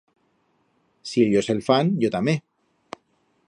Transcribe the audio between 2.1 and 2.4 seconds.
tamé.